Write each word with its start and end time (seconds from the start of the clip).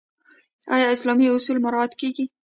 آیا 0.73 0.87
اسلامي 0.95 1.25
اصول 1.31 1.57
مراعات 1.63 1.93
کیږي؟ 2.01 2.25